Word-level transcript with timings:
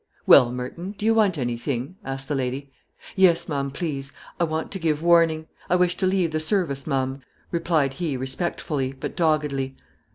"Well, 0.25 0.51
Merton, 0.51 0.95
do 0.97 1.05
you 1.05 1.13
want 1.13 1.37
anything?" 1.37 1.95
asked 2.03 2.27
the 2.27 2.33
lady. 2.33 2.71
"Yes, 3.15 3.47
ma'am, 3.47 3.69
please, 3.69 4.11
I 4.39 4.45
want 4.45 4.71
to 4.71 4.79
give 4.79 5.03
warning; 5.03 5.45
I 5.69 5.75
wish 5.75 5.95
to 5.97 6.07
leave 6.07 6.31
the 6.31 6.39
service, 6.39 6.87
ma'am;" 6.87 7.21
replied 7.51 7.93
he, 7.93 8.17
respectfully, 8.17 8.93
but 8.99 9.15
doggedly. 9.15 9.77